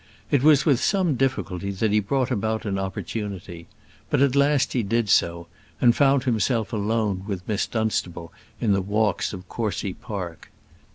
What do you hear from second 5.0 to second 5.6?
so,